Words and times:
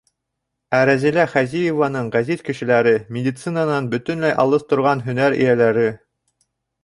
Ә 0.75 0.77
Рәзилә 0.89 1.25
Хәзиеваның 1.33 2.07
ғәзиз 2.15 2.41
кешеләре— 2.47 2.93
медицинанан 3.17 3.91
бөтөнләй 3.93 4.35
алыҫ 4.45 4.67
торған 4.71 5.07
һөнәр 5.11 5.37
эйәләре. 5.39 5.87